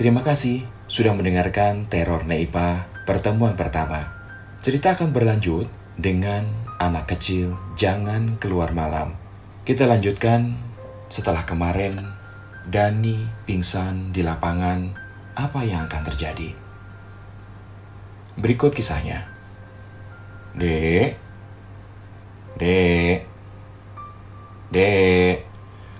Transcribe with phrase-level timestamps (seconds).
[0.00, 4.08] Terima kasih sudah mendengarkan Teror Neipa pertemuan pertama.
[4.64, 5.68] Cerita akan berlanjut
[6.00, 6.48] dengan
[6.80, 9.12] anak kecil jangan keluar malam.
[9.68, 10.56] Kita lanjutkan
[11.12, 12.00] setelah kemarin
[12.64, 14.88] Dani pingsan di lapangan.
[15.36, 16.56] Apa yang akan terjadi?
[18.40, 19.28] Berikut kisahnya.
[20.56, 21.12] Dek,
[22.56, 23.28] dek,
[24.72, 25.44] dek.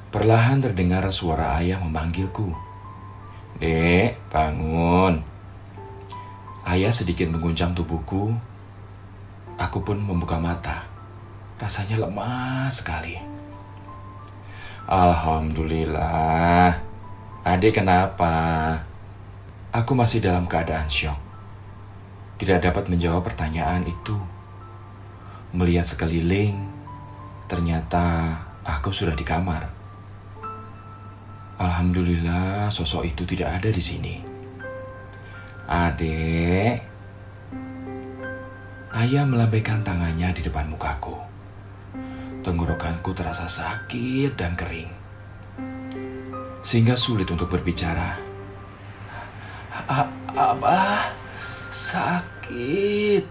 [0.09, 2.70] Perlahan terdengar suara ayah memanggilku.
[3.61, 5.21] Dek, bangun.
[6.65, 8.33] Ayah sedikit mengguncang tubuhku.
[9.61, 10.89] Aku pun membuka mata.
[11.61, 13.21] Rasanya lemah sekali.
[14.89, 16.73] Alhamdulillah.
[17.45, 18.33] Adik kenapa?
[19.77, 21.21] Aku masih dalam keadaan syok.
[22.41, 24.17] Tidak dapat menjawab pertanyaan itu.
[25.53, 26.57] Melihat sekeliling,
[27.45, 29.80] ternyata aku sudah di kamar.
[31.61, 34.17] Alhamdulillah sosok itu tidak ada di sini.
[35.69, 36.81] Adek,
[38.97, 41.21] ayah melambaikan tangannya di depan mukaku.
[42.41, 44.89] Tenggorokanku terasa sakit dan kering.
[46.65, 48.17] Sehingga sulit untuk berbicara.
[50.33, 51.13] Abah,
[51.69, 53.29] sakit.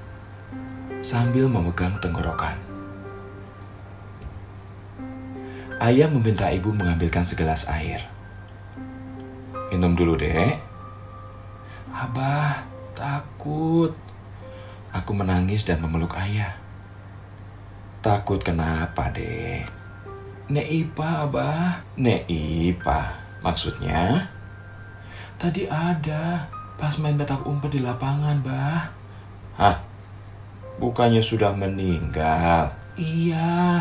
[1.01, 2.61] Sambil memegang tenggorokan.
[5.81, 8.18] Ayah meminta ibu mengambilkan segelas air.
[9.69, 10.57] Minum dulu, dek.
[11.93, 12.65] Abah,
[12.97, 13.93] takut.
[14.89, 16.57] Aku menangis dan memeluk ayah.
[18.01, 19.69] Takut kenapa, dek?
[20.49, 21.85] Nek Ipa, Abah.
[22.01, 23.13] Nek Ipa,
[23.45, 24.25] maksudnya?
[25.37, 26.49] Tadi ada,
[26.81, 28.89] pas main petak umpet di lapangan, Bah.
[29.53, 29.77] Hah?
[30.81, 32.73] Bukannya sudah meninggal?
[32.97, 33.77] Iya,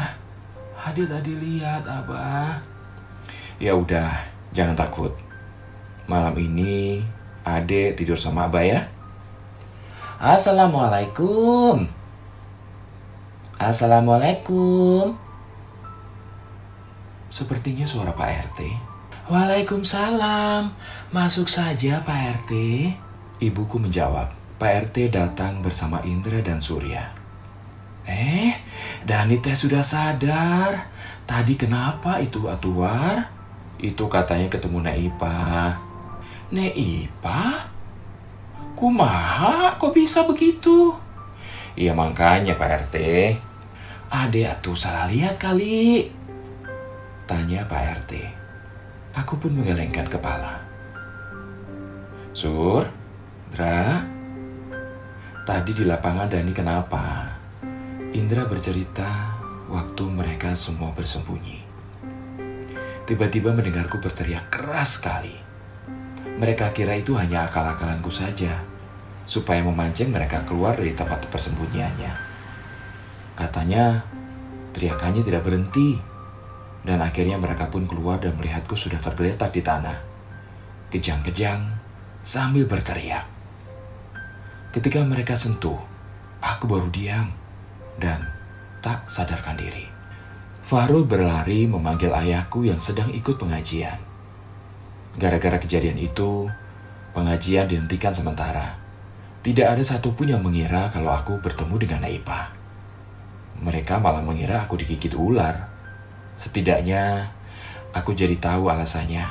[0.77, 2.61] Ade tadi lihat, Abah.
[3.57, 4.13] Ya udah,
[4.53, 5.17] jangan takut.
[6.09, 7.05] Malam ini
[7.45, 8.81] Ade tidur sama Abah ya.
[10.17, 11.85] Assalamualaikum.
[13.61, 15.13] Assalamualaikum.
[17.29, 18.61] Sepertinya suara Pak RT.
[19.29, 20.73] Waalaikumsalam.
[21.13, 22.53] Masuk saja Pak RT.
[23.45, 24.33] Ibuku menjawab.
[24.57, 27.13] Pak RT datang bersama Indra dan Surya.
[28.09, 28.57] Eh,
[29.05, 30.89] Dani teh sudah sadar.
[31.29, 33.29] Tadi kenapa itu atuar?
[33.77, 34.89] Itu katanya ketemu
[36.49, 36.77] Neipa.
[36.77, 37.77] Neipa?
[38.79, 40.95] Kumaha kok bisa begitu?
[41.75, 42.97] Iya makanya Pak RT.
[44.07, 46.07] Ade atuh salah lihat kali.
[47.27, 48.13] Tanya Pak RT.
[49.19, 50.63] Aku pun menggelengkan kepala.
[52.39, 52.87] Sur,
[53.51, 53.99] Dra,
[55.43, 57.35] tadi di lapangan Dani kenapa?
[58.15, 59.35] Indra bercerita
[59.75, 61.67] waktu mereka semua bersembunyi.
[63.11, 65.48] Tiba-tiba mendengarku berteriak keras sekali.
[66.39, 68.63] Mereka kira itu hanya akal-akalanku saja
[69.27, 72.15] supaya memancing mereka keluar dari tempat persembunyiannya.
[73.35, 74.07] Katanya,
[74.71, 75.99] teriakannya tidak berhenti,
[76.87, 79.99] dan akhirnya mereka pun keluar dan melihatku sudah tergeletak di tanah.
[80.95, 81.75] Kejang-kejang
[82.25, 83.27] sambil berteriak.
[84.73, 85.77] Ketika mereka sentuh,
[86.41, 87.35] aku baru diam
[88.01, 88.25] dan
[88.81, 89.85] tak sadarkan diri.
[90.65, 94.08] Fahrul berlari memanggil ayahku yang sedang ikut pengajian.
[95.19, 96.47] Gara-gara kejadian itu,
[97.11, 98.79] pengajian dihentikan sementara.
[99.43, 102.55] Tidak ada satupun yang mengira kalau aku bertemu dengan Naipa.
[103.59, 105.67] Mereka malah mengira aku digigit ular.
[106.39, 107.35] Setidaknya,
[107.91, 109.27] aku jadi tahu alasannya.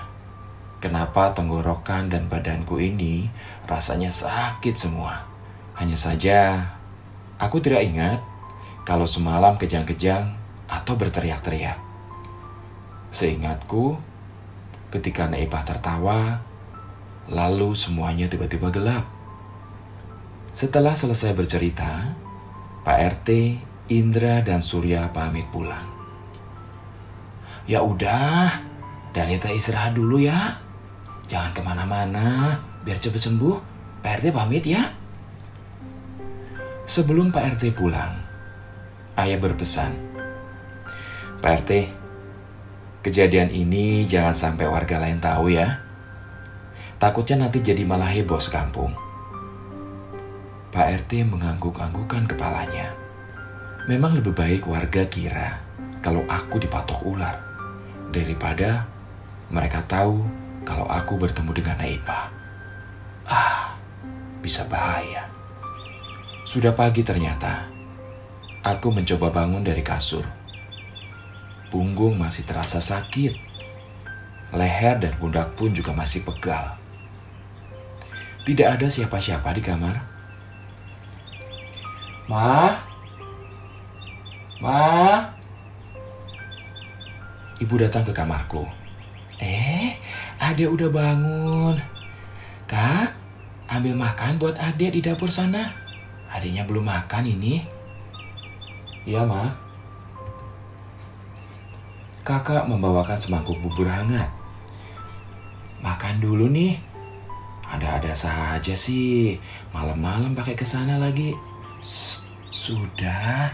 [0.84, 3.32] Kenapa tenggorokan dan badanku ini
[3.64, 5.24] rasanya sakit semua.
[5.80, 6.68] Hanya saja,
[7.40, 8.20] aku tidak ingat
[8.84, 10.36] kalau semalam kejang-kejang
[10.68, 11.80] atau berteriak-teriak.
[13.16, 13.96] Seingatku,
[14.94, 16.42] ketika Naipah tertawa,
[17.28, 19.06] lalu semuanya tiba-tiba gelap.
[20.58, 22.18] Setelah selesai bercerita,
[22.82, 23.30] Pak RT,
[23.94, 25.86] Indra, dan Surya pamit pulang.
[27.68, 28.64] Ya udah,
[29.12, 30.56] Danita istirahat dulu ya.
[31.28, 32.58] Jangan ke mana-mana,
[32.88, 33.56] biar cepat sembuh.
[34.00, 34.94] Pak RT pamit ya.
[36.88, 38.16] Sebelum Pak RT pulang,
[39.20, 39.92] ayah berpesan.
[41.44, 41.72] Pak RT,
[43.08, 45.80] kejadian ini jangan sampai warga lain tahu ya.
[47.00, 48.92] Takutnya nanti jadi malah heboh sekampung.
[50.76, 52.92] Pak RT mengangguk-anggukan kepalanya.
[53.88, 55.64] Memang lebih baik warga kira
[56.04, 57.40] kalau aku dipatok ular
[58.12, 58.84] daripada
[59.48, 60.28] mereka tahu
[60.68, 62.28] kalau aku bertemu dengan Naipa.
[63.24, 63.72] Ah,
[64.44, 65.32] bisa bahaya.
[66.44, 67.72] Sudah pagi ternyata.
[68.68, 70.28] Aku mencoba bangun dari kasur.
[71.68, 73.36] Punggung masih terasa sakit.
[74.56, 76.80] Leher dan pundak pun juga masih pegal.
[78.48, 80.00] Tidak ada siapa-siapa di kamar.
[82.32, 82.72] Ma?
[84.64, 85.20] Ma?
[87.60, 88.64] Ibu datang ke kamarku.
[89.44, 90.00] Eh,
[90.40, 91.76] adek udah bangun.
[92.64, 93.12] Kak,
[93.68, 95.76] ambil makan buat adek di dapur sana.
[96.32, 97.68] Adiknya belum makan ini.
[99.04, 99.67] Iya, Ma.
[102.28, 104.28] Kakak membawakan semangkuk bubur hangat.
[105.80, 106.76] Makan dulu nih.
[107.64, 109.40] Ada-ada saja sih.
[109.72, 111.32] Malam-malam pakai ke sana lagi.
[112.52, 113.48] Sudah.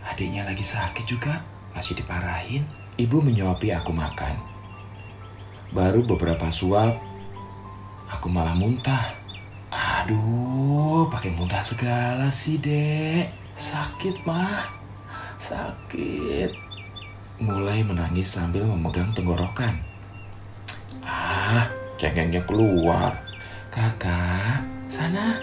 [0.00, 1.44] Adiknya lagi sakit juga.
[1.76, 2.64] Masih diparahin.
[2.96, 4.40] Ibu menyuapi aku makan.
[5.76, 6.96] Baru beberapa suap,
[8.08, 9.12] aku malah muntah.
[9.68, 13.28] Aduh, pakai muntah segala sih, Dek.
[13.60, 14.72] Sakit, mah.
[15.36, 16.65] Sakit
[17.36, 19.76] mulai menangis sambil memegang tenggorokan.
[21.04, 21.68] Ah,
[22.00, 23.12] cengengnya keluar.
[23.68, 25.36] Kakak, sana,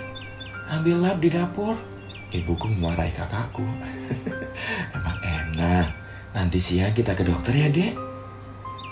[0.70, 1.78] ambil lap di dapur.
[2.34, 3.62] Ibuku memarahi kakakku.
[4.98, 5.94] Emang enak.
[6.34, 7.94] Nanti siang kita ke dokter ya, Dek.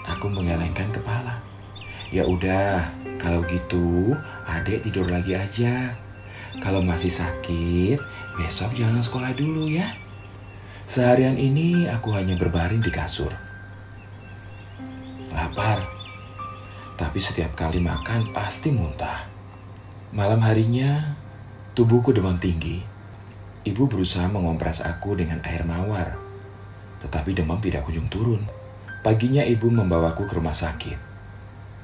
[0.06, 1.42] Aku mengelengkan kepala.
[2.14, 2.86] Ya udah,
[3.18, 4.14] kalau gitu,
[4.46, 5.98] Adek tidur lagi aja.
[6.62, 7.98] Kalau masih sakit,
[8.38, 9.90] besok jangan sekolah dulu ya.
[10.92, 13.32] Seharian ini aku hanya berbaring di kasur.
[15.32, 15.88] Lapar,
[17.00, 19.24] tapi setiap kali makan pasti muntah.
[20.12, 21.16] Malam harinya,
[21.72, 22.84] tubuhku demam tinggi.
[23.64, 26.20] Ibu berusaha mengompres aku dengan air mawar,
[27.00, 28.44] tetapi demam tidak kunjung turun.
[29.00, 31.00] Paginya ibu membawaku ke rumah sakit.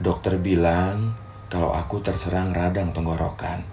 [0.03, 1.15] Dokter bilang
[1.47, 3.63] kalau aku terserang radang tenggorokan.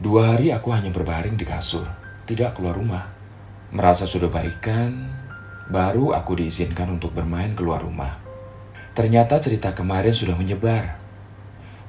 [0.00, 1.84] Dua hari aku hanya berbaring di kasur,
[2.24, 3.17] tidak keluar rumah.
[3.68, 5.12] Merasa sudah baikan,
[5.68, 8.16] baru aku diizinkan untuk bermain keluar rumah.
[8.96, 10.96] Ternyata cerita kemarin sudah menyebar,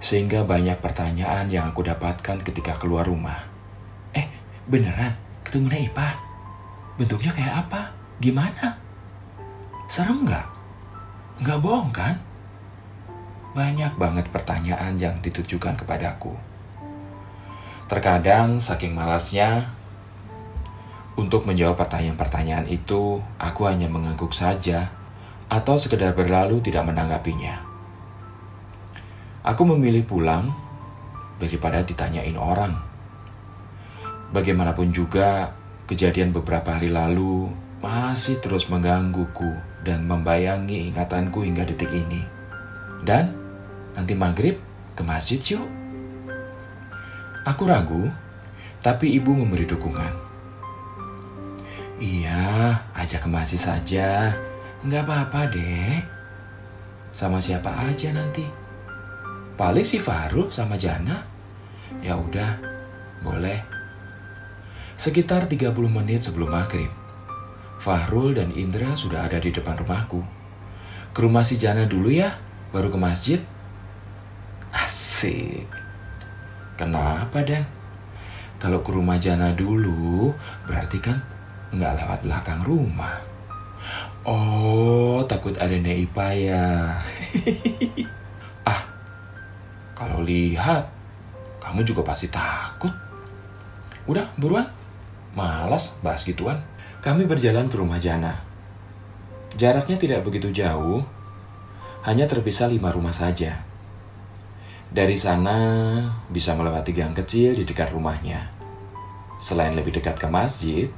[0.03, 3.47] sehingga banyak pertanyaan yang aku dapatkan ketika keluar rumah.
[4.11, 4.27] Eh,
[4.67, 5.15] beneran
[5.47, 6.19] ketemu Naipa?
[6.99, 7.95] Bentuknya kayak apa?
[8.19, 8.75] Gimana?
[9.87, 10.47] Serem nggak?
[11.39, 12.19] Nggak bohong kan?
[13.55, 16.35] Banyak banget pertanyaan yang ditujukan kepadaku.
[17.87, 19.78] Terkadang saking malasnya,
[21.19, 24.89] untuk menjawab pertanyaan-pertanyaan itu, aku hanya mengangguk saja
[25.51, 27.59] atau sekedar berlalu tidak menanggapinya.
[29.43, 30.55] Aku memilih pulang
[31.41, 32.79] daripada ditanyain orang.
[34.31, 35.51] Bagaimanapun juga,
[35.89, 37.49] kejadian beberapa hari lalu
[37.81, 42.21] masih terus menggangguku dan membayangi ingatanku hingga detik ini.
[43.01, 43.33] Dan
[43.97, 44.61] nanti maghrib
[44.93, 45.65] ke masjid yuk.
[47.47, 48.11] Aku ragu,
[48.85, 50.28] tapi ibu memberi dukungan.
[51.99, 54.31] Iya, ajak ke masjid saja.
[54.79, 55.99] Enggak apa-apa, deh.
[57.11, 58.47] Sama siapa aja nanti?
[59.59, 61.19] Paling si Farul sama Jana.
[61.99, 62.55] Ya udah,
[63.19, 63.59] boleh.
[64.95, 66.87] Sekitar 30 menit sebelum maghrib,
[67.83, 70.23] Fahrul dan Indra sudah ada di depan rumahku.
[71.11, 72.31] Ke rumah si Jana dulu ya,
[72.71, 73.39] baru ke masjid.
[74.71, 75.67] Asik.
[76.79, 77.67] Kenapa, Dan?
[78.59, 80.31] Kalau ke rumah Jana dulu,
[80.63, 81.38] berarti kan
[81.73, 83.21] nggak lewat belakang rumah.
[84.27, 86.99] Oh, takut ada Neipa ya.
[88.69, 88.81] ah,
[89.95, 90.91] kalau lihat,
[91.63, 92.91] kamu juga pasti takut.
[94.09, 94.67] Udah, buruan.
[95.37, 96.59] Malas bahas gituan.
[96.99, 98.43] Kami berjalan ke rumah Jana.
[99.55, 101.01] Jaraknya tidak begitu jauh,
[102.03, 103.65] hanya terpisah lima rumah saja.
[104.89, 105.57] Dari sana
[106.27, 108.49] bisa melewati gang kecil di dekat rumahnya.
[109.39, 110.89] Selain lebih dekat ke masjid,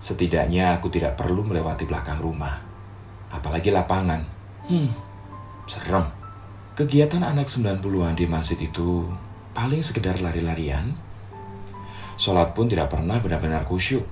[0.00, 2.56] Setidaknya aku tidak perlu melewati belakang rumah.
[3.28, 4.24] Apalagi lapangan.
[4.64, 4.88] Hmm,
[5.68, 6.08] serem.
[6.74, 9.04] Kegiatan anak 90-an di masjid itu
[9.52, 10.96] paling sekedar lari-larian.
[12.16, 14.04] Sholat pun tidak pernah benar-benar khusyuk.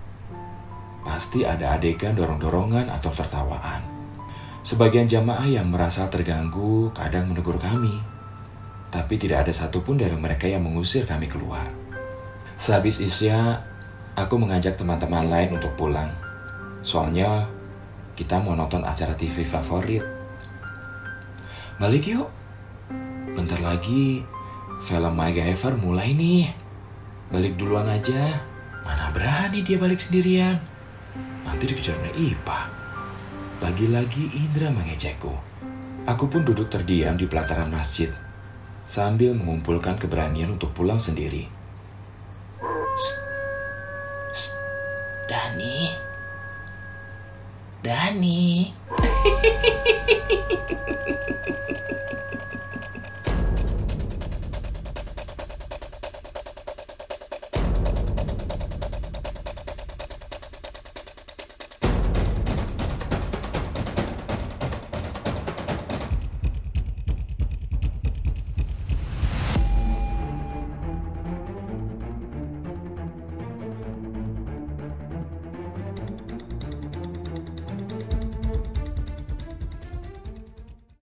[1.01, 3.81] Pasti ada adegan dorong-dorongan atau tertawaan.
[4.61, 7.97] Sebagian jamaah yang merasa terganggu kadang menegur kami.
[8.93, 11.65] Tapi tidak ada satupun dari mereka yang mengusir kami keluar.
[12.61, 13.65] Sehabis Isya,
[14.19, 16.11] Aku mengajak teman-teman lain untuk pulang.
[16.83, 17.47] Soalnya
[18.19, 20.03] kita mau nonton acara TV favorit.
[21.79, 22.27] Balik yuk.
[23.39, 24.27] Bentar lagi
[24.83, 26.51] film MacGyver mulai nih.
[27.31, 28.43] Balik duluan aja.
[28.83, 30.59] Mana berani dia balik sendirian.
[31.47, 32.67] Nanti dikejarnya Ipa.
[33.63, 35.31] Lagi-lagi Indra mengejekku.
[36.11, 38.11] Aku pun duduk terdiam di pelataran masjid
[38.91, 41.47] sambil mengumpulkan keberanian untuk pulang sendiri.
[45.29, 45.93] Dani.
[47.85, 48.73] Dani.